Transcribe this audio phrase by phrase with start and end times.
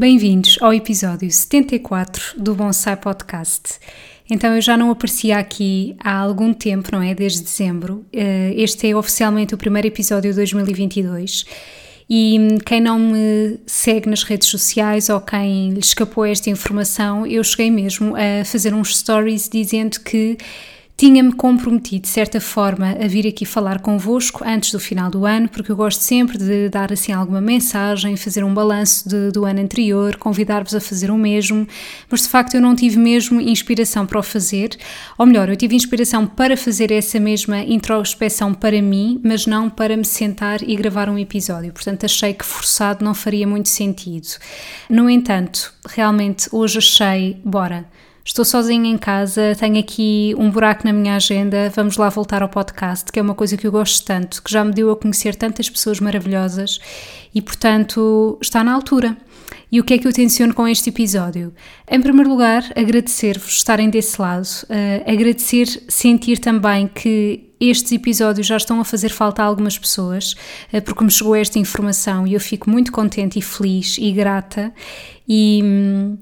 [0.00, 3.78] Bem-vindos ao episódio 74 do Bonsai Podcast.
[4.30, 7.14] Então, eu já não aparecia aqui há algum tempo, não é?
[7.14, 8.06] Desde dezembro.
[8.10, 11.44] Eh, este é oficialmente o primeiro episódio de 2022.
[12.08, 17.44] E quem não me segue nas redes sociais ou quem lhe escapou esta informação, eu
[17.44, 20.38] cheguei mesmo a fazer uns stories dizendo que
[21.00, 25.48] tinha-me comprometido, de certa forma, a vir aqui falar convosco antes do final do ano,
[25.48, 29.62] porque eu gosto sempre de dar assim alguma mensagem, fazer um balanço de, do ano
[29.62, 31.66] anterior, convidar-vos a fazer o mesmo,
[32.10, 34.76] mas de facto eu não tive mesmo inspiração para o fazer,
[35.16, 39.96] ou melhor, eu tive inspiração para fazer essa mesma introspeção para mim, mas não para
[39.96, 44.28] me sentar e gravar um episódio, portanto achei que forçado não faria muito sentido.
[44.90, 47.88] No entanto, realmente hoje achei, bora
[48.22, 52.50] Estou sozinha em casa, tenho aqui um buraco na minha agenda, vamos lá voltar ao
[52.50, 55.34] podcast, que é uma coisa que eu gosto tanto, que já me deu a conhecer
[55.34, 56.78] tantas pessoas maravilhosas
[57.34, 59.16] e, portanto, está na altura.
[59.72, 61.52] E o que é que eu tenciono com este episódio?
[61.90, 68.56] Em primeiro lugar, agradecer-vos estarem desse lado, uh, agradecer, sentir também que estes episódios já
[68.56, 70.34] estão a fazer falta a algumas pessoas,
[70.72, 74.72] uh, porque me chegou esta informação e eu fico muito contente e feliz e grata.
[75.26, 75.62] E.
[75.64, 76.18] Hum,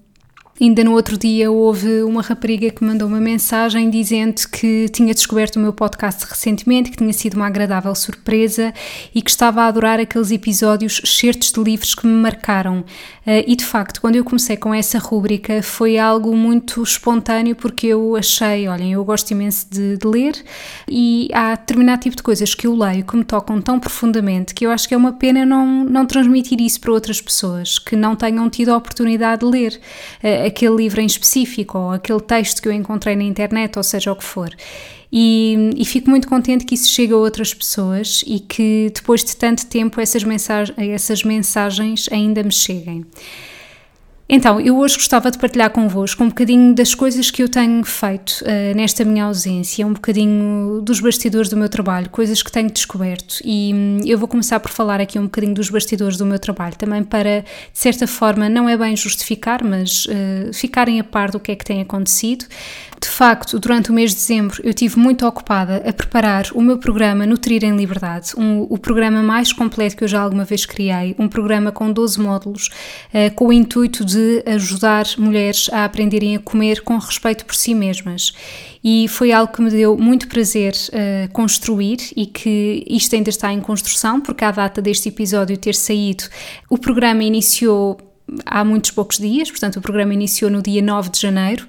[0.61, 5.57] Ainda no outro dia houve uma rapariga que mandou uma mensagem dizendo que tinha descoberto
[5.57, 8.75] o meu podcast recentemente, que tinha sido uma agradável surpresa
[9.15, 12.81] e que estava a adorar aqueles episódios certos de livros que me marcaram.
[13.25, 17.87] Uh, e de facto, quando eu comecei com essa rúbrica foi algo muito espontâneo porque
[17.89, 20.35] eu achei, olhem, eu gosto imenso de, de ler
[20.89, 24.67] e há determinado tipo de coisas que eu leio que me tocam tão profundamente que
[24.67, 28.17] eu acho que é uma pena não, não transmitir isso para outras pessoas que não
[28.17, 29.81] tenham tido a oportunidade de ler.
[30.49, 34.17] Aquele livro em específico ou aquele texto que eu encontrei na internet, ou seja o
[34.17, 34.51] que for.
[35.11, 39.35] E, e, fico muito contente que isso chegue a outras pessoas e que depois de
[39.37, 43.07] tanto tempo essas, mensag essas mensagens ainda me cheguem.
[44.31, 48.43] Então, eu hoje gostava de partilhar convosco um bocadinho das coisas que eu tenho feito
[48.43, 53.39] uh, nesta minha ausência, um bocadinho dos bastidores do meu trabalho, coisas que tenho descoberto.
[53.43, 56.77] E um, eu vou começar por falar aqui um bocadinho dos bastidores do meu trabalho,
[56.77, 61.41] também para, de certa forma, não é bem justificar, mas uh, ficarem a par do
[61.41, 62.45] que é que tem acontecido.
[63.01, 66.79] De facto, durante o mês de dezembro eu tive muito ocupada a preparar o meu
[66.79, 71.15] programa Nutrir em Liberdade, um, o programa mais completo que eu já alguma vez criei,
[71.19, 72.69] um programa com 12 módulos,
[73.15, 77.75] uh, com o intuito de ajudar mulheres a aprenderem a comer com respeito por si
[77.75, 78.33] mesmas.
[78.83, 83.53] E foi algo que me deu muito prazer uh, construir e que isto ainda está
[83.53, 86.25] em construção, porque à data deste episódio ter saído,
[86.69, 87.99] o programa iniciou
[88.45, 91.67] há muitos poucos dias, portanto, o programa iniciou no dia 9 de janeiro.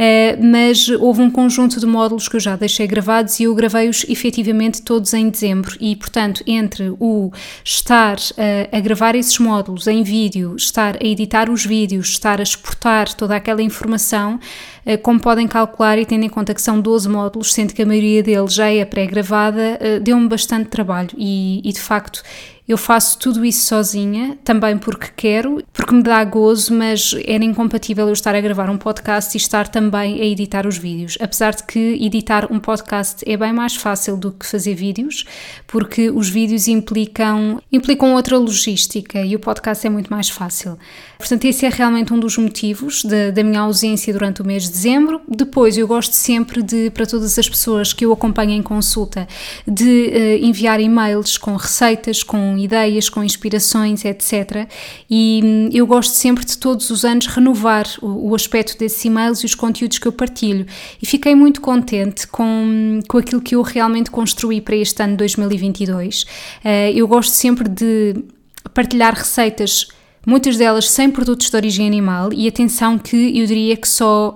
[0.00, 4.06] Uh, mas houve um conjunto de módulos que eu já deixei gravados e eu gravei-os
[4.08, 5.76] efetivamente todos em dezembro.
[5.78, 7.30] E, portanto, entre o
[7.62, 12.42] estar uh, a gravar esses módulos em vídeo, estar a editar os vídeos, estar a
[12.42, 14.40] exportar toda aquela informação,
[14.86, 17.86] uh, como podem calcular e tendo em conta que são 12 módulos, sendo que a
[17.86, 21.10] maioria deles já é pré-gravada, deu-me bastante trabalho.
[21.18, 22.22] E, e de facto
[22.70, 28.06] eu faço tudo isso sozinha, também porque quero, porque me dá gozo, mas era incompatível
[28.06, 31.18] eu estar a gravar um podcast e estar também a editar os vídeos.
[31.20, 35.24] Apesar de que editar um podcast é bem mais fácil do que fazer vídeos,
[35.66, 40.78] porque os vídeos implicam, implicam outra logística e o podcast é muito mais fácil.
[41.18, 44.70] Portanto, esse é realmente um dos motivos da, da minha ausência durante o mês de
[44.70, 45.20] dezembro.
[45.28, 49.28] Depois, eu gosto sempre de, para todas as pessoas que eu acompanho em consulta,
[49.66, 54.68] de uh, enviar e-mails com receitas, com ideias, com inspirações, etc.
[55.10, 59.40] E hum, eu gosto sempre de todos os anos renovar o, o aspecto desses e-mails
[59.40, 60.66] e os conteúdos que eu partilho.
[61.00, 66.22] E fiquei muito contente com, com aquilo que eu realmente construí para este ano 2022.
[66.22, 66.26] Uh,
[66.64, 68.16] eh, eu gosto sempre de
[68.74, 69.88] partilhar receitas
[70.26, 74.34] muitas delas sem produtos de origem animal, e atenção que eu diria que só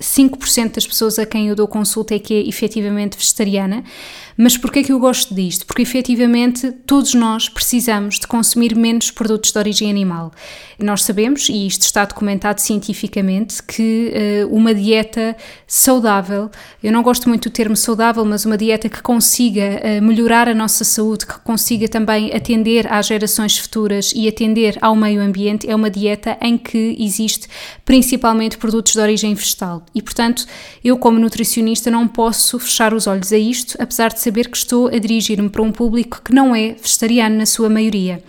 [0.00, 3.84] 5% das pessoas a quem eu dou consulta é que é efetivamente vegetariana.
[4.36, 5.64] Mas porquê é que eu gosto disto?
[5.64, 10.30] Porque efetivamente todos nós precisamos de consumir menos produtos de origem animal.
[10.78, 14.12] Nós sabemos, e isto está documentado cientificamente, que
[14.44, 15.34] uh, uma dieta
[15.66, 16.50] saudável,
[16.82, 20.54] eu não gosto muito do termo saudável, mas uma dieta que consiga uh, melhorar a
[20.54, 25.74] nossa saúde, que consiga também atender às gerações futuras e atender ao meio ambiente, é
[25.74, 27.48] uma dieta em que existe
[27.86, 29.82] principalmente produtos de origem vegetal.
[29.94, 30.44] E portanto,
[30.84, 34.88] eu, como nutricionista, não posso fechar os olhos a isto, apesar de saber que estou
[34.88, 38.20] a dirigir-me para um público que não é vegetariano na sua maioria.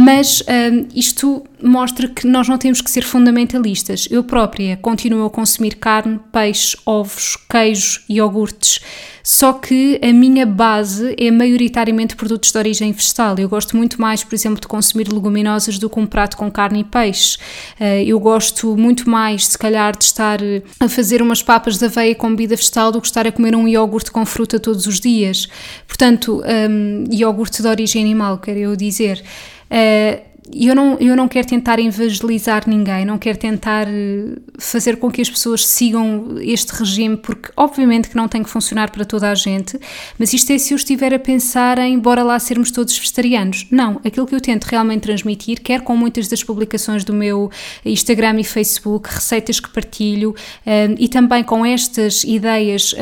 [0.00, 4.06] Mas um, isto mostra que nós não temos que ser fundamentalistas.
[4.08, 8.78] Eu própria continuo a consumir carne, peixe, ovos, queijo, iogurtes,
[9.24, 13.34] só que a minha base é maioritariamente produtos de origem vegetal.
[13.40, 16.82] Eu gosto muito mais, por exemplo, de consumir leguminosas do que um prato com carne
[16.82, 17.36] e peixe.
[17.80, 20.38] Uh, eu gosto muito mais, se calhar, de estar
[20.78, 23.66] a fazer umas papas de aveia com bebida vegetal do que estar a comer um
[23.66, 25.48] iogurte com fruta todos os dias.
[25.88, 26.40] Portanto,
[26.70, 29.24] um, iogurte de origem animal, quero eu dizer.
[29.70, 35.10] Uh, eu não, eu não quero tentar evangelizar ninguém, não quero tentar eh, fazer com
[35.10, 39.30] que as pessoas sigam este regime, porque obviamente que não tem que funcionar para toda
[39.30, 39.78] a gente,
[40.18, 43.66] mas isto é se eu estiver a pensar em bora lá sermos todos vegetarianos.
[43.70, 47.50] Não, aquilo que eu tento realmente transmitir, quer com muitas das publicações do meu
[47.84, 50.34] Instagram e Facebook, receitas que partilho,
[50.66, 52.94] um, e também com estas ideias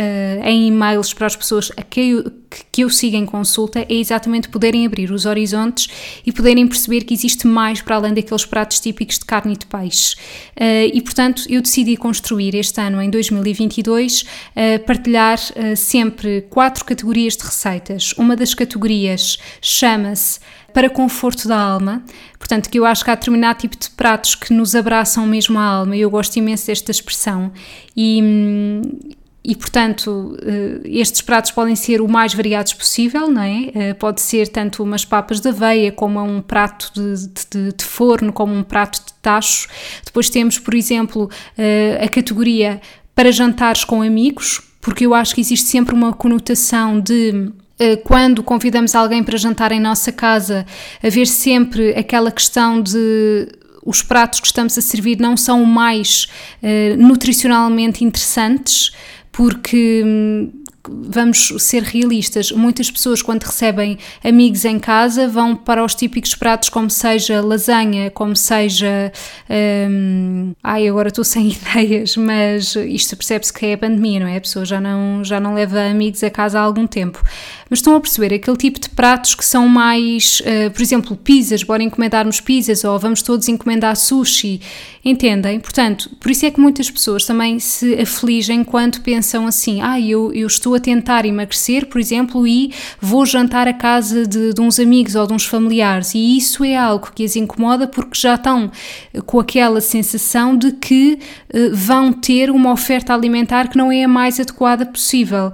[0.45, 2.33] em e-mails para as pessoas a que eu,
[2.73, 5.89] que eu siga em consulta, é exatamente poderem abrir os horizontes
[6.25, 9.57] e poderem perceber que existe existe mais para além daqueles pratos típicos de carne e
[9.57, 10.15] de peixe.
[10.57, 16.43] Uh, e, portanto, eu decidi construir este ano, em 2022, uh, eh, partilhar uh, sempre
[16.49, 18.13] quatro categorias de receitas.
[18.17, 20.41] Uma das categorias chama-se
[20.73, 22.05] para conforto da alma,
[22.39, 25.65] portanto, que eu acho que há determinado tipo de pratos que nos abraçam mesmo a
[25.65, 27.53] alma, e eu gosto imenso desta expressão.
[27.97, 28.83] E, hum,
[29.49, 33.71] e, portanto, eh, estes pratos podem ser o mais variados possível, não é?
[33.73, 38.33] Eh, pode ser tanto umas papas de aveia, como um prato de, de, de forno,
[38.33, 39.69] como um prato de tacho.
[40.05, 42.81] Depois temos, por exemplo, eh, a categoria
[43.15, 47.53] para jantares com amigos, porque eu acho que existe sempre uma conotação de
[48.05, 50.65] quando convidamos alguém para jantar em nossa casa,
[51.05, 53.47] haver sempre aquela questão de
[53.87, 56.27] os pratos que estamos a servir não são mais
[56.61, 58.91] uh, nutricionalmente interessantes,
[59.37, 60.51] porque hum,
[60.89, 66.71] vamos ser realistas, muitas pessoas quando recebem amigos em casa vão para os típicos pratos
[66.71, 69.13] como seja lasanha, como seja
[69.91, 74.39] hum, ai agora estou sem ideias, mas isto percebe-se que é a pandemia, não é?
[74.39, 77.23] A pessoa já não, já não leva amigos a casa há algum tempo
[77.69, 81.63] mas estão a perceber aquele tipo de pratos que são mais, uh, por exemplo, pizzas,
[81.63, 84.61] bora encomendarmos pizzas ou vamos todos encomendar sushi,
[85.05, 85.59] entendem?
[85.59, 90.33] Portanto, por isso é que muitas pessoas também se afligem quando pensam assim, ah, eu,
[90.33, 94.79] eu estou a tentar emagrecer, por exemplo, e vou jantar a casa de, de uns
[94.79, 98.71] amigos ou de uns familiares e isso é algo que as incomoda porque já estão
[99.25, 101.19] com aquela sensação de que
[101.53, 105.53] uh, vão ter uma oferta alimentar que não é a mais adequada possível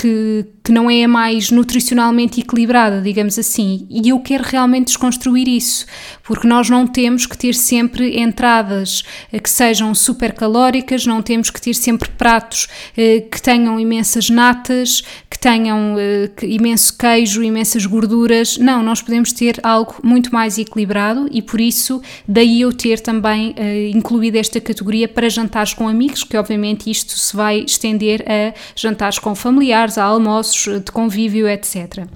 [0.00, 3.86] que, que não é a mais nutricionalmente equilibrada, digamos assim.
[3.90, 5.84] E eu quero realmente desconstruir isso,
[6.22, 9.02] porque nós não temos que ter sempre entradas
[9.32, 14.30] eh, que sejam super calóricas, não temos que ter sempre pratos eh, que tenham imensas
[14.30, 18.56] natas, que tenham eh, imenso queijo, imensas gorduras.
[18.56, 23.54] Não, nós podemos ter algo muito mais equilibrado e por isso daí eu ter também
[23.92, 29.18] incluído esta categoria para jantares com amigos, que obviamente isto se vai estender a jantares
[29.18, 32.06] com familiares, a almoços de convívio, etc.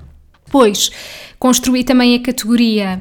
[0.45, 0.91] Depois,
[1.39, 3.01] construí também a categoria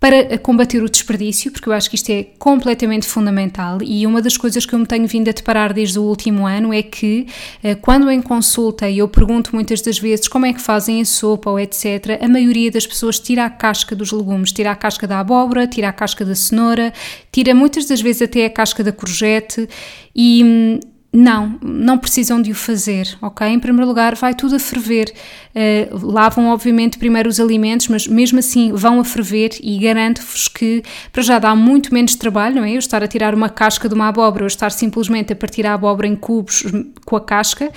[0.00, 4.34] para combater o desperdício, porque eu acho que isto é completamente fundamental e uma das
[4.34, 7.26] coisas que eu me tenho vindo a deparar desde o último ano é que
[7.62, 11.50] eh, quando em consulta eu pergunto muitas das vezes como é que fazem a sopa
[11.50, 15.20] ou etc, a maioria das pessoas tira a casca dos legumes, tira a casca da
[15.20, 16.94] abóbora, tira a casca da cenoura,
[17.30, 19.68] tira muitas das vezes até a casca da courgette
[20.16, 20.80] e hum,
[21.12, 23.46] não, não precisam de o fazer, ok?
[23.46, 25.12] Em primeiro lugar, vai tudo a ferver.
[25.50, 30.84] Uh, lavam, obviamente, primeiro os alimentos, mas mesmo assim vão a ferver e garanto-vos que
[31.12, 32.72] para já dá muito menos trabalho, não é?
[32.72, 35.74] Eu estar a tirar uma casca de uma abóbora ou estar simplesmente a partir a
[35.74, 36.62] abóbora em cubos
[37.04, 37.72] com a casca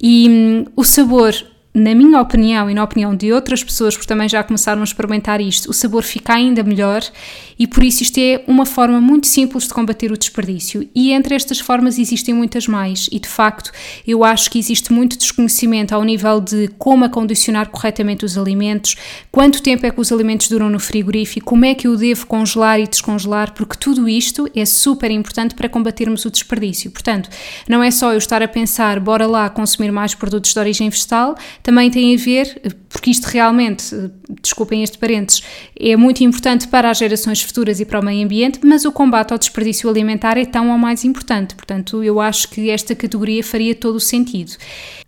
[0.00, 1.34] e hum, o sabor
[1.74, 5.40] na minha opinião e na opinião de outras pessoas, porque também já começaram a experimentar
[5.40, 7.02] isto, o sabor fica ainda melhor
[7.58, 10.88] e por isso isto é uma forma muito simples de combater o desperdício.
[10.94, 13.70] E entre estas formas existem muitas mais, e de facto
[14.06, 18.96] eu acho que existe muito desconhecimento ao nível de como acondicionar corretamente os alimentos,
[19.30, 22.80] quanto tempo é que os alimentos duram no frigorífico, como é que eu devo congelar
[22.80, 26.90] e descongelar, porque tudo isto é super importante para combatermos o desperdício.
[26.90, 27.28] Portanto,
[27.68, 31.36] não é só eu estar a pensar, bora lá consumir mais produtos de origem vegetal
[31.68, 33.94] também tem a ver, porque isto realmente,
[34.40, 35.42] desculpem este parênteses,
[35.78, 39.32] é muito importante para as gerações futuras e para o meio ambiente, mas o combate
[39.32, 41.54] ao desperdício alimentar é tão ou mais importante.
[41.54, 44.52] Portanto, eu acho que esta categoria faria todo o sentido.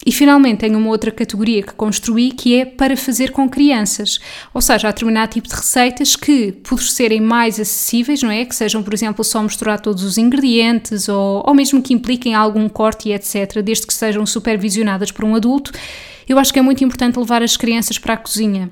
[0.05, 4.21] E finalmente tenho uma outra categoria que construí que é para fazer com crianças,
[4.52, 8.45] ou seja, há determinado tipo de receitas que, por serem mais acessíveis, não é?
[8.45, 12.69] Que sejam, por exemplo, só misturar todos os ingredientes ou, ou mesmo que impliquem algum
[12.69, 15.73] corte e etc., desde que sejam supervisionadas por um adulto,
[16.30, 18.70] eu acho que é muito importante levar as crianças para a cozinha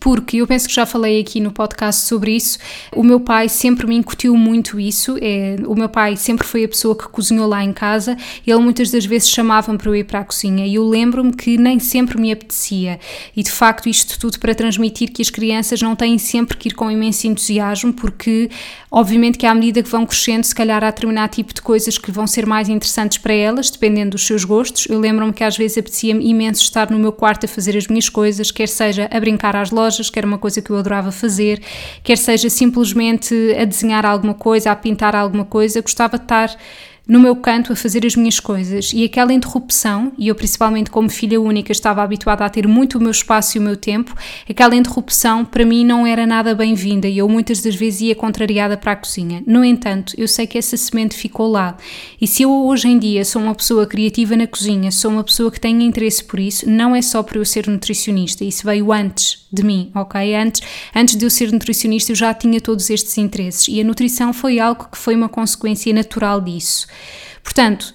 [0.00, 2.58] porque eu penso que já falei aqui no podcast sobre isso.
[2.96, 5.18] O meu pai sempre me incutiu muito isso.
[5.20, 8.16] É, o meu pai sempre foi a pessoa que cozinhou lá em casa.
[8.46, 11.58] Ele muitas das vezes chamava-me para eu ir para a cozinha e eu lembro-me que
[11.58, 12.98] nem sempre me apetecia.
[13.36, 16.72] E de facto, isto tudo para transmitir que as crianças não têm sempre que ir
[16.72, 18.48] com imenso entusiasmo, porque
[18.90, 22.10] obviamente que à medida que vão crescendo, se calhar há determinado tipo de coisas que
[22.10, 24.86] vão ser mais interessantes para elas, dependendo dos seus gostos.
[24.88, 28.08] Eu lembro-me que às vezes apetecia-me imenso estar no meu quarto a fazer as minhas
[28.08, 31.10] coisas, quer seja a brincar às lojas lojas, que era uma coisa que eu adorava
[31.10, 31.60] fazer,
[32.02, 36.56] quer seja simplesmente a desenhar alguma coisa, a pintar alguma coisa, gostava de estar
[37.08, 38.92] no meu canto a fazer as minhas coisas.
[38.94, 43.00] E aquela interrupção, e eu principalmente como filha única estava habituada a ter muito o
[43.00, 44.14] meu espaço e o meu tempo,
[44.48, 48.76] aquela interrupção para mim não era nada bem-vinda e eu muitas das vezes ia contrariada
[48.76, 49.42] para a cozinha.
[49.44, 51.76] No entanto, eu sei que essa semente ficou lá.
[52.20, 55.50] E se eu hoje em dia sou uma pessoa criativa na cozinha, sou uma pessoa
[55.50, 59.39] que tem interesse por isso, não é só por eu ser nutricionista, isso veio antes
[59.52, 60.34] de mim, ok?
[60.34, 60.62] Antes,
[60.94, 64.58] antes de eu ser nutricionista eu já tinha todos estes interesses e a nutrição foi
[64.58, 66.86] algo que foi uma consequência natural disso.
[67.42, 67.94] Portanto,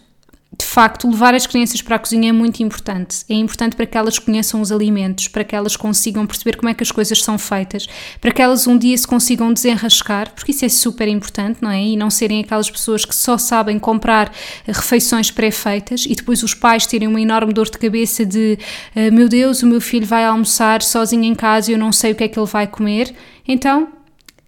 [0.58, 3.26] de facto, levar as crianças para a cozinha é muito importante.
[3.30, 6.74] É importante para que elas conheçam os alimentos, para que elas consigam perceber como é
[6.74, 7.88] que as coisas são feitas,
[8.22, 11.82] para que elas um dia se consigam desenrascar, porque isso é super importante, não é?
[11.82, 14.32] E não serem aquelas pessoas que só sabem comprar
[14.66, 18.58] refeições pré-feitas e depois os pais terem uma enorme dor de cabeça de
[18.96, 22.14] ah, meu Deus, o meu filho vai almoçar sozinho em casa e eu não sei
[22.14, 23.14] o que é que ele vai comer.
[23.48, 23.90] Então,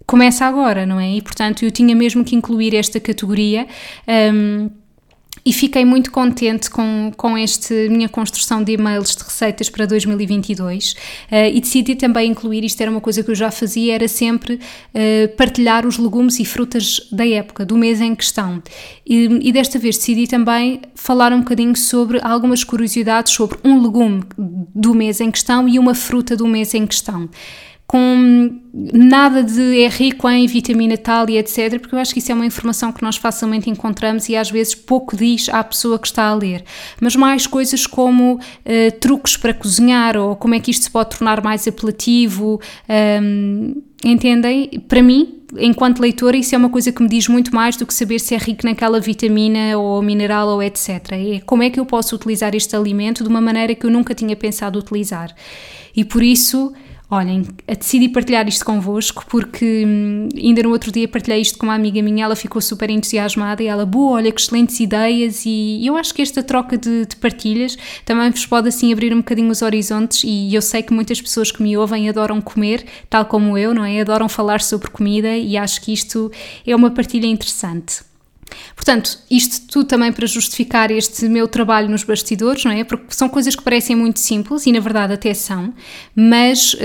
[0.05, 1.15] começa agora, não é?
[1.15, 3.67] E portanto eu tinha mesmo que incluir esta categoria.
[4.07, 4.69] Um,
[5.47, 10.91] e fiquei muito contente com, com esta minha construção de e-mails de receitas para 2022
[10.91, 14.55] uh, e decidi também incluir, isto era uma coisa que eu já fazia, era sempre
[14.55, 18.61] uh, partilhar os legumes e frutas da época, do mês em questão.
[19.05, 24.23] E, e, desta vez decidi também falar um bocadinho sobre algumas curiosidades sobre um legume
[24.37, 27.29] do mês em questão e uma fruta do mês em questão
[27.87, 32.29] com nada de é rico em vitamina tal e etc, porque eu acho que isso
[32.29, 36.05] é uma informação que nós facilmente encontramos e às vezes pouco diz à pessoa que
[36.05, 36.65] está a ler.
[36.99, 41.17] Mas mais coisas como uh, truques para cozinhar ou como é que isto se pode
[41.17, 42.59] tornar mais apelativo,
[43.23, 44.83] um, entendem?
[44.85, 47.93] Para mim, enquanto leitora, isso é uma coisa que me diz muito mais do que
[47.93, 51.13] saber se é rico naquela vitamina ou mineral ou etc.
[51.13, 54.13] É como é que eu posso utilizar este alimento de uma maneira que eu nunca
[54.13, 55.33] tinha pensado utilizar.
[55.95, 56.73] E por isso
[57.09, 61.73] Olhem, decidi partilhar isto convosco porque hum, ainda no outro dia partilhei isto com uma
[61.73, 65.95] amiga minha, ela ficou super entusiasmada e ela, boa, olha que excelentes ideias e eu
[65.95, 69.61] acho que esta troca de, de, partilhas também vos pode assim abrir um bocadinho os
[69.61, 73.73] horizontes e eu sei que muitas pessoas que me ouvem adoram comer, tal como eu,
[73.73, 74.01] não é?
[74.01, 76.29] Adoram falar sobre comida e acho que isto
[76.65, 78.06] é uma partilha interessante.
[78.75, 82.83] Portanto, isto tudo também para justificar este meu trabalho nos bastidores, não é?
[82.83, 85.73] Porque são coisas que parecem muito simples e na verdade até são,
[86.15, 86.77] mas uh,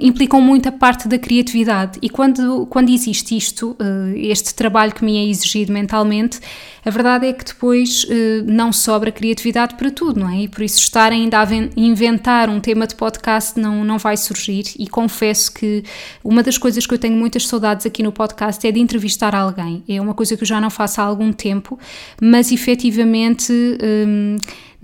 [0.00, 1.98] implicam muita parte da criatividade.
[2.02, 6.40] E quando, quando existe isto, uh, este trabalho que me é exigido mentalmente,
[6.84, 8.08] a verdade é que depois uh,
[8.46, 10.42] não sobra criatividade para tudo, não é?
[10.42, 11.46] E por isso estar ainda a
[11.76, 14.64] inventar um tema de podcast não, não vai surgir.
[14.78, 15.84] E confesso que
[16.22, 19.82] uma das coisas que eu tenho muitas saudades aqui no podcast é de entrevistar alguém.
[19.88, 21.78] É uma coisa que eu já não faço há algum tempo,
[22.20, 23.52] mas efetivamente.
[23.52, 24.36] Um,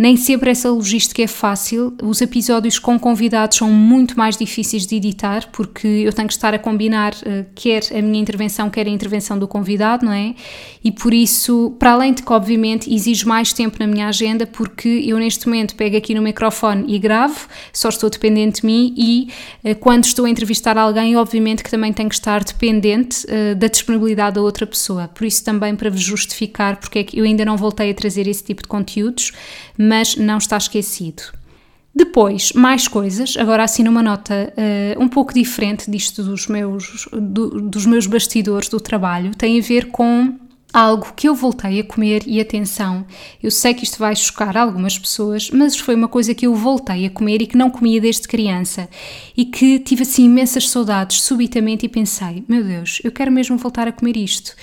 [0.03, 1.95] nem sempre essa logística é fácil.
[2.03, 6.53] Os episódios com convidados são muito mais difíceis de editar, porque eu tenho que estar
[6.53, 10.35] a combinar uh, quer a minha intervenção, quer a intervenção do convidado, não é?
[10.83, 14.89] E por isso, para além de que, obviamente, exige mais tempo na minha agenda, porque
[15.07, 19.29] eu neste momento pego aqui no microfone e gravo, só estou dependente de mim e
[19.63, 23.69] uh, quando estou a entrevistar alguém, obviamente que também tenho que estar dependente uh, da
[23.69, 25.07] disponibilidade da outra pessoa.
[25.07, 28.27] Por isso, também para vos justificar porque é que eu ainda não voltei a trazer
[28.27, 29.31] esse tipo de conteúdos
[30.17, 31.23] não está esquecido.
[31.95, 37.61] Depois, mais coisas, agora assim numa nota uh, um pouco diferente disto dos meus, do,
[37.61, 40.39] dos meus bastidores do trabalho, tem a ver com
[40.73, 43.05] algo que eu voltei a comer e atenção,
[43.43, 47.05] eu sei que isto vai chocar algumas pessoas, mas foi uma coisa que eu voltei
[47.05, 48.89] a comer e que não comia desde criança
[49.37, 53.87] e que tive assim imensas saudades subitamente e pensei, meu Deus, eu quero mesmo voltar
[53.87, 54.57] a comer isto.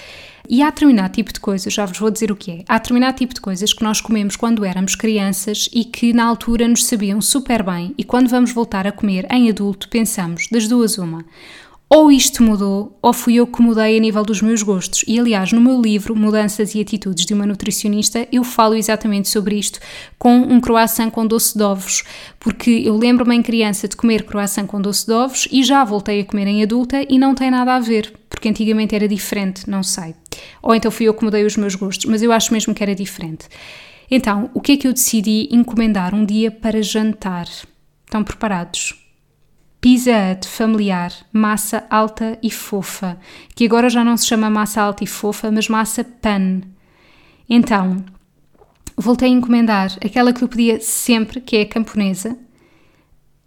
[0.52, 3.16] E há determinado tipo de coisas, já vos vou dizer o que é, há determinado
[3.16, 7.22] tipo de coisas que nós comemos quando éramos crianças e que na altura nos sabiam
[7.22, 7.94] super bem.
[7.96, 11.24] E quando vamos voltar a comer em adulto pensamos das duas uma
[11.90, 15.04] ou isto mudou, ou fui eu que mudei a nível dos meus gostos.
[15.08, 19.58] E aliás, no meu livro Mudanças e Atitudes de uma Nutricionista, eu falo exatamente sobre
[19.58, 19.80] isto
[20.18, 22.04] com um croissant com doce de ovos,
[22.40, 26.22] porque eu lembro-me em criança de comer croissant com doce de ovos e já voltei
[26.22, 29.82] a comer em adulta e não tem nada a ver, porque antigamente era diferente, não
[29.82, 30.14] sei.
[30.62, 32.94] Ou então fui eu que mudei os meus gostos, mas eu acho mesmo que era
[32.94, 33.48] diferente.
[34.12, 37.48] Então, o que é que eu decidi encomendar um dia para jantar?
[38.06, 39.09] Estão preparados?
[39.82, 43.18] Pizza familiar, massa alta e fofa,
[43.56, 46.62] que agora já não se chama massa alta e fofa, mas massa pan.
[47.50, 48.04] Então,
[48.98, 52.38] voltei a encomendar aquela que eu pedia sempre, que é a camponesa.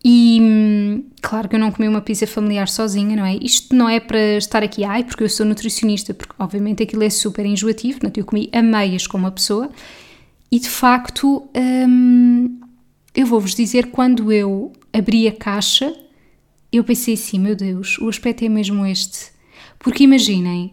[0.04, 3.36] E hum, claro que eu não comi uma pizza familiar sozinha, não é?
[3.36, 7.10] Isto não é para estar aqui, ai, porque eu sou nutricionista, porque obviamente aquilo é
[7.10, 9.70] super enjoativo, portanto eu comi a meias com uma pessoa
[10.50, 12.60] e de facto hum,
[13.14, 15.94] eu vou-vos dizer quando eu abri a caixa
[16.72, 19.30] eu pensei assim, meu Deus, o aspecto é mesmo este.
[19.78, 20.72] Porque imaginem,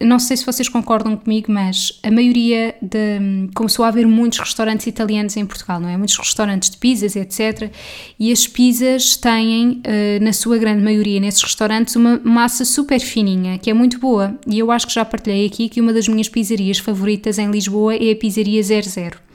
[0.00, 3.48] não sei se vocês concordam comigo, mas a maioria de.
[3.52, 5.96] começou a haver muitos restaurantes italianos em Portugal, não é?
[5.96, 7.72] Muitos restaurantes de pizzas, etc.
[8.18, 13.58] E as pizzas têm, eh, na sua grande maioria, nesses restaurantes, uma massa super fininha,
[13.58, 14.38] que é muito boa.
[14.46, 17.96] E eu acho que já partilhei aqui que uma das minhas pizzarias favoritas em Lisboa
[17.96, 19.27] é a Pizzaria 00.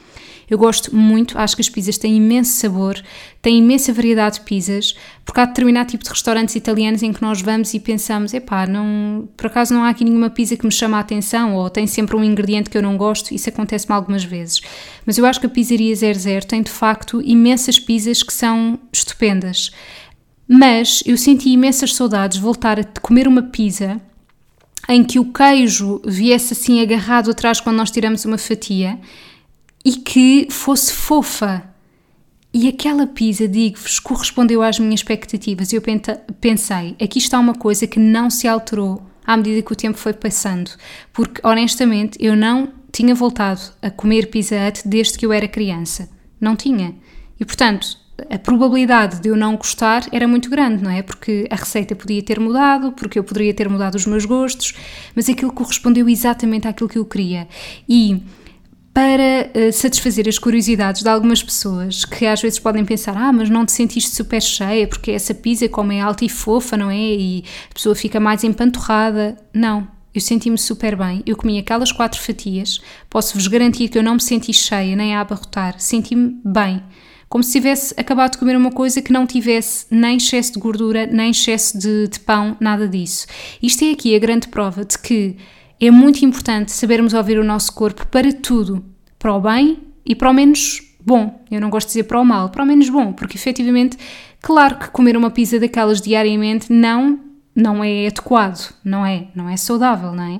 [0.49, 3.01] Eu gosto muito, acho que as pizzas têm imenso sabor,
[3.41, 4.95] têm imensa variedade de pizzas,
[5.25, 9.27] porque há determinado tipo de restaurantes italianos em que nós vamos e pensamos, epá, não,
[9.37, 12.15] por acaso não há aqui nenhuma pizza que me chama a atenção, ou tem sempre
[12.15, 14.61] um ingrediente que eu não gosto, isso acontece-me algumas vezes.
[15.05, 19.71] Mas eu acho que a Pizzaria 00 tem de facto imensas pizzas que são estupendas.
[20.47, 23.99] Mas eu senti imensas saudades de voltar a comer uma pizza
[24.89, 28.99] em que o queijo viesse assim agarrado atrás quando nós tiramos uma fatia
[29.83, 31.63] e que fosse fofa.
[32.53, 35.73] E aquela pizza, digo-vos, correspondeu às minhas expectativas.
[35.73, 35.81] Eu
[36.39, 40.13] pensei, aqui está uma coisa que não se alterou à medida que o tempo foi
[40.13, 40.69] passando,
[41.11, 46.09] porque honestamente eu não tinha voltado a comer pizza hut desde que eu era criança.
[46.39, 46.93] Não tinha.
[47.39, 47.97] E portanto,
[48.29, 51.01] a probabilidade de eu não gostar era muito grande, não é?
[51.01, 54.73] Porque a receita podia ter mudado, porque eu poderia ter mudado os meus gostos,
[55.15, 57.47] mas aquilo correspondeu exatamente àquilo que eu queria.
[57.89, 58.21] E
[58.93, 63.49] para uh, satisfazer as curiosidades de algumas pessoas que às vezes podem pensar: ah, mas
[63.49, 66.97] não te sentiste super cheia porque essa pizza, como é alta e fofa, não é?
[66.97, 69.35] E a pessoa fica mais empanturrada.
[69.51, 71.23] Não, eu senti-me super bem.
[71.25, 72.79] Eu comi aquelas quatro fatias.
[73.09, 75.79] Posso-vos garantir que eu não me senti cheia nem a abarrotar.
[75.79, 76.83] Senti-me bem.
[77.27, 81.07] Como se tivesse acabado de comer uma coisa que não tivesse nem excesso de gordura,
[81.07, 83.25] nem excesso de, de pão, nada disso.
[83.59, 85.35] Isto é aqui a grande prova de que
[85.87, 88.83] é muito importante sabermos ouvir o nosso corpo para tudo,
[89.19, 91.43] para o bem e para o menos bom.
[91.51, 93.97] Eu não gosto de dizer para o mal, para o menos bom, porque efetivamente,
[94.41, 97.19] claro que comer uma pizza daquelas diariamente não
[97.55, 100.39] não é adequado, não é, não é saudável, não é?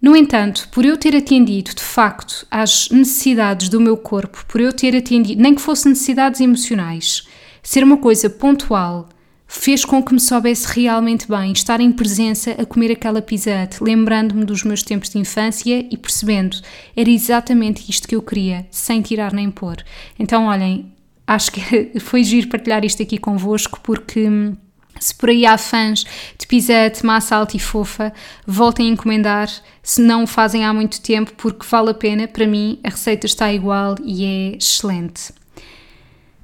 [0.00, 4.72] No entanto, por eu ter atendido de facto às necessidades do meu corpo, por eu
[4.72, 7.26] ter atendido, nem que fossem necessidades emocionais,
[7.62, 9.08] ser uma coisa pontual,
[9.46, 14.44] fez com que me soubesse realmente bem estar em presença a comer aquela pizza lembrando-me
[14.44, 16.56] dos meus tempos de infância e percebendo
[16.96, 19.76] era exatamente isto que eu queria, sem tirar nem pôr.
[20.18, 20.92] Então, olhem,
[21.26, 21.60] acho que
[22.00, 24.56] foi giro partilhar isto aqui convosco porque hum,
[24.98, 26.04] se por aí há fãs
[26.38, 28.12] de pizza massa alta e fofa,
[28.46, 29.50] voltem a encomendar
[29.82, 33.26] se não o fazem há muito tempo porque vale a pena, para mim a receita
[33.26, 35.32] está igual e é excelente.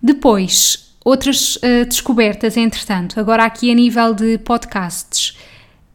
[0.03, 5.37] Depois, Outras uh, descobertas, entretanto, agora aqui a nível de podcasts.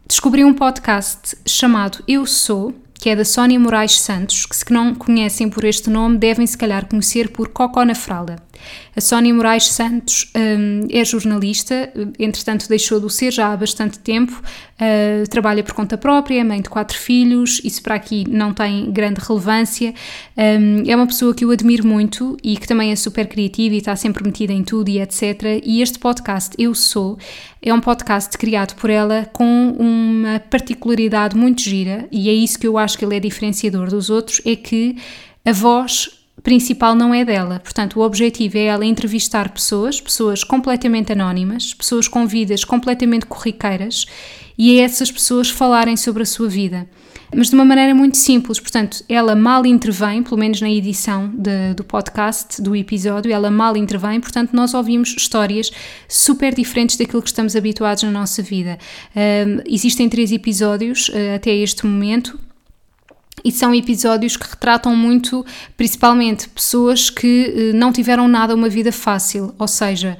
[0.06, 4.94] Descobri um podcast chamado Eu Sou, que é da Sónia Moraes Santos, que se não
[4.94, 8.36] conhecem por este nome devem se calhar conhecer por Cocó na Fralda.
[8.96, 14.42] A Sónia Moraes Santos um, é jornalista, entretanto deixou de ser já há bastante tempo,
[14.80, 19.20] uh, trabalha por conta própria, mãe de quatro filhos, isso para aqui não tem grande
[19.20, 19.94] relevância.
[20.36, 23.78] Um, é uma pessoa que eu admiro muito e que também é super criativa e
[23.78, 25.60] está sempre metida em tudo e etc.
[25.64, 27.18] E este podcast, Eu Sou,
[27.62, 32.66] é um podcast criado por ela com uma particularidade muito gira e é isso que
[32.66, 34.96] eu acho que ele é diferenciador dos outros, é que
[35.44, 37.58] a voz principal não é dela.
[37.58, 44.06] Portanto, o objetivo é ela entrevistar pessoas, pessoas completamente anónimas, pessoas com vidas completamente corriqueiras,
[44.56, 46.88] e a essas pessoas falarem sobre a sua vida.
[47.34, 51.74] Mas de uma maneira muito simples, portanto, ela mal intervém, pelo menos na edição de,
[51.74, 55.72] do podcast, do episódio, ela mal intervém, portanto, nós ouvimos histórias
[56.08, 58.78] super diferentes daquilo que estamos habituados na nossa vida.
[59.66, 62.38] Existem três episódios uh, até este momento,
[63.44, 65.44] e são episódios que retratam muito,
[65.76, 70.16] principalmente, pessoas que não tiveram nada uma vida fácil, ou seja,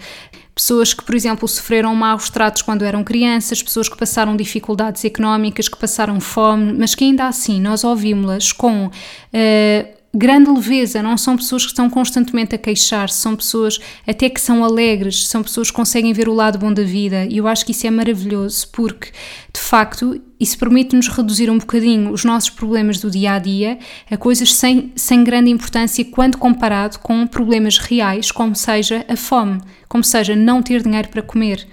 [0.56, 5.68] pessoas que, por exemplo, sofreram maus tratos quando eram crianças, pessoas que passaram dificuldades económicas,
[5.68, 11.36] que passaram fome, mas que ainda assim nós ouvimos-las com uh, grande leveza, não são
[11.36, 15.76] pessoas que estão constantemente a queixar-se, são pessoas até que são alegres, são pessoas que
[15.76, 19.10] conseguem ver o lado bom da vida e eu acho que isso é maravilhoso porque,
[19.52, 23.78] de facto, isso permite-nos reduzir um bocadinho os nossos problemas do dia a dia
[24.10, 29.60] a coisas sem, sem grande importância quando comparado com problemas reais, como seja a fome,
[29.88, 31.66] como seja não ter dinheiro para comer,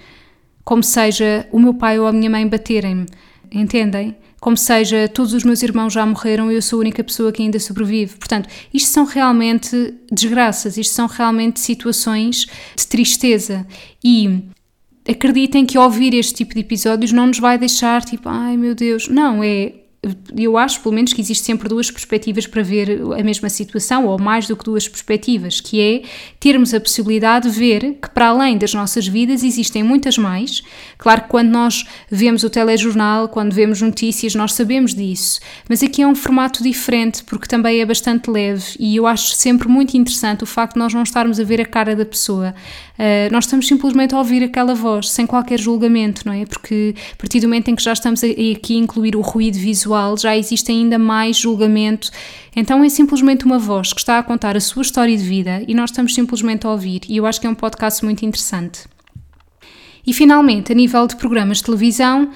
[0.64, 3.06] como seja o meu pai ou a minha mãe baterem-me.
[3.50, 4.16] Entendem?
[4.44, 7.42] Como seja, todos os meus irmãos já morreram e eu sou a única pessoa que
[7.42, 8.18] ainda sobrevive.
[8.18, 12.44] Portanto, isto são realmente desgraças, isto são realmente situações
[12.76, 13.66] de tristeza.
[14.04, 14.42] E
[15.08, 19.08] acreditem que ouvir este tipo de episódios não nos vai deixar tipo, ai meu Deus,
[19.08, 19.72] não, é
[20.36, 24.18] eu acho, pelo menos, que existe sempre duas perspectivas para ver a mesma situação, ou
[24.18, 26.02] mais do que duas perspectivas, que é
[26.38, 30.62] termos a possibilidade de ver que, para além das nossas vidas, existem muitas mais.
[30.98, 36.02] Claro que quando nós vemos o telejornal, quando vemos notícias, nós sabemos disso, mas aqui
[36.02, 40.42] é um formato diferente, porque também é bastante leve, e eu acho sempre muito interessante
[40.42, 42.54] o facto de nós não estarmos a ver a cara da pessoa.
[42.94, 46.46] Uh, nós estamos simplesmente a ouvir aquela voz, sem qualquer julgamento, não é?
[46.46, 50.16] Porque a partir do momento em que já estamos aqui a incluir o ruído visual,
[50.16, 52.10] já existe ainda mais julgamento.
[52.54, 55.74] Então é simplesmente uma voz que está a contar a sua história de vida e
[55.74, 57.00] nós estamos simplesmente a ouvir.
[57.08, 58.84] E eu acho que é um podcast muito interessante.
[60.06, 62.30] E finalmente, a nível de programas de televisão,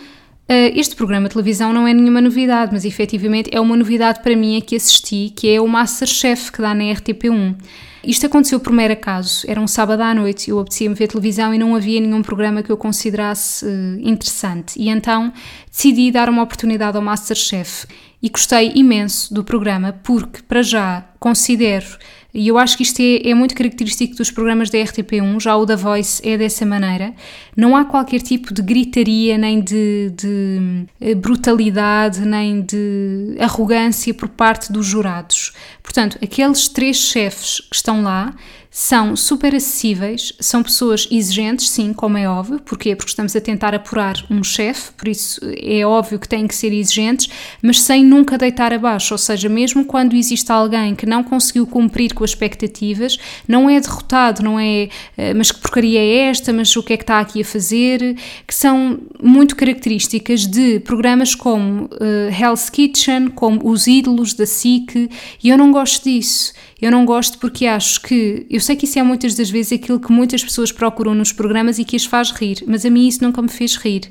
[0.49, 4.57] este programa de televisão não é nenhuma novidade, mas efetivamente é uma novidade para mim
[4.57, 7.57] a que assisti, que é o Masterchef que dá na RTP1.
[8.05, 11.59] Isto aconteceu por mero acaso, era um sábado à noite, eu apetecia-me ver televisão e
[11.59, 14.81] não havia nenhum programa que eu considerasse uh, interessante.
[14.81, 15.33] E então
[15.71, 17.87] decidi dar uma oportunidade ao Masterchef.
[18.23, 21.99] E gostei imenso do programa porque, para já, considero
[22.33, 25.65] e eu acho que isto é, é, muito característico dos programas da RTP1, já o
[25.65, 27.15] da Voice é dessa maneira.
[27.57, 34.29] Não há qualquer tipo de gritaria, nem de, de eh, brutalidade, nem de arrogância por
[34.29, 35.53] parte dos jurados.
[35.83, 38.35] Portanto, aqueles três chefes que estão lá
[38.71, 42.61] são super acessíveis, são pessoas exigentes, sim, como é óbvio.
[42.61, 42.95] Porquê?
[42.95, 46.73] Porque estamos a tentar apurar um chefe, por isso é óbvio que têm que ser
[46.73, 47.29] exigentes,
[47.63, 49.15] mas sem nunca deitar abaixo.
[49.15, 53.81] Ou seja, mesmo quando existe alguém que não conseguiu cumprir com as expectativas, não é
[53.81, 57.21] derrotado, não é eh, mas que porcaria é esta, mas o que é que está
[57.21, 61.89] aqui a fazer, que são muito características de programas como uh,
[62.31, 65.11] Hell's Kitchen, como Os Ídolos da SIC,
[65.43, 66.53] e eu não gosto disso.
[66.81, 68.47] Eu não gosto porque acho que.
[68.59, 71.79] Eu sei que isso é muitas das vezes aquilo que muitas pessoas procuram nos programas
[71.79, 74.11] e que as faz rir, mas a mim isso nunca me fez rir.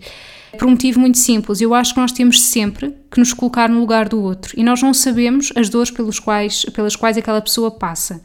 [0.57, 3.81] Por um motivo muito simples, eu acho que nós temos sempre que nos colocar no
[3.81, 7.69] lugar do outro e nós não sabemos as dores pelos quais, pelas quais aquela pessoa
[7.69, 8.21] passa.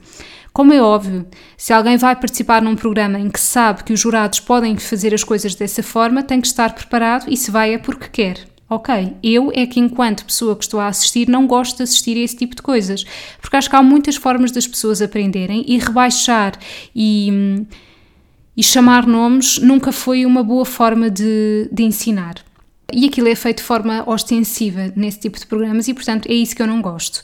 [0.52, 4.38] Como é óbvio, se alguém vai participar num programa em que sabe que os jurados
[4.38, 8.06] podem fazer as coisas dessa forma, tem que estar preparado e se vai é porque
[8.06, 12.16] quer ok, eu é que enquanto pessoa que estou a assistir não gosto de assistir
[12.16, 13.04] a esse tipo de coisas,
[13.40, 16.58] porque acho que há muitas formas das pessoas aprenderem e rebaixar
[16.94, 17.64] e,
[18.56, 22.36] e chamar nomes nunca foi uma boa forma de, de ensinar.
[22.92, 26.54] E aquilo é feito de forma ostensiva nesse tipo de programas e, portanto, é isso
[26.54, 27.22] que eu não gosto.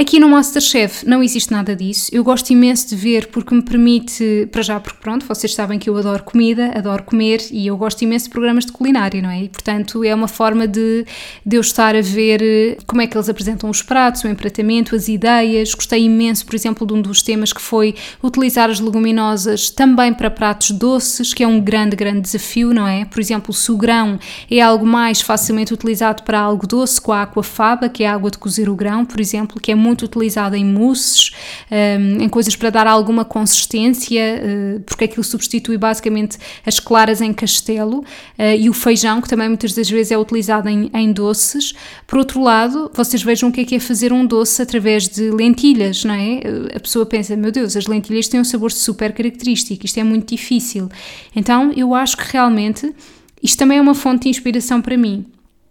[0.00, 2.08] Aqui no Masterchef não existe nada disso.
[2.12, 5.90] Eu gosto imenso de ver porque me permite, para já, porque pronto, vocês sabem que
[5.90, 9.42] eu adoro comida, adoro comer e eu gosto imenso de programas de culinária, não é?
[9.42, 11.04] E portanto é uma forma de,
[11.44, 14.94] de eu estar a ver eh, como é que eles apresentam os pratos, o empratamento,
[14.94, 15.74] as ideias.
[15.74, 20.30] Gostei imenso, por exemplo, de um dos temas que foi utilizar as leguminosas também para
[20.30, 23.04] pratos doces, que é um grande, grande desafio, não é?
[23.04, 24.16] Por exemplo, o grão
[24.48, 28.30] é algo mais facilmente utilizado para algo doce com a aquafaba, que é a água
[28.30, 31.30] de cozer o grão, por exemplo, que é muito muito utilizado em mousses,
[31.70, 37.32] um, em coisas para dar alguma consistência, uh, porque aquilo substitui basicamente as claras em
[37.32, 41.74] castelo uh, e o feijão, que também muitas das vezes é utilizado em, em, doces.
[42.06, 45.30] Por outro lado, vocês vejam o que é que é fazer um doce através de
[45.30, 46.40] lentilhas, não é?
[46.74, 50.34] A pessoa pensa, meu Deus, as lentilhas têm um sabor super característico, isto é muito
[50.34, 50.88] difícil.
[51.34, 52.94] Então, eu acho que realmente
[53.42, 55.24] isto também é uma fonte de inspiração para mim.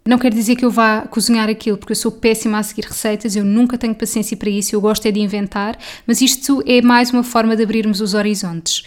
[0.07, 3.35] Não quer dizer que eu vá cozinhar aquilo, porque eu sou péssima a seguir receitas,
[3.35, 7.11] eu nunca tenho paciência para isso, eu gosto é de inventar, mas isto é mais
[7.11, 8.83] uma forma de abrirmos os horizontes.